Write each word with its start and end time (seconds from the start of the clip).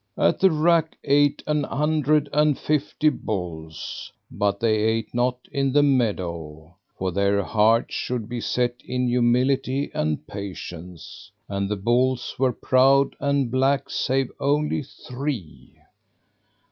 At 0.17 0.39
the 0.39 0.49
rack 0.49 0.97
ate 1.03 1.43
an 1.45 1.63
hundred 1.63 2.27
and 2.33 2.57
fifty 2.57 3.09
bulls; 3.09 4.11
but 4.31 4.59
they 4.59 4.77
ate 4.77 5.13
not 5.13 5.37
in 5.51 5.71
the 5.73 5.83
meadow, 5.83 6.75
for 6.97 7.11
their 7.11 7.43
hearts 7.43 7.93
should 7.93 8.27
be 8.27 8.41
set 8.41 8.81
in 8.83 9.07
humility 9.07 9.91
and 9.93 10.25
patience, 10.25 11.31
and 11.47 11.69
the 11.69 11.75
bulls 11.75 12.33
were 12.39 12.51
proud 12.51 13.15
and 13.19 13.51
black 13.51 13.91
save 13.91 14.31
only 14.39 14.81
three. 14.81 15.77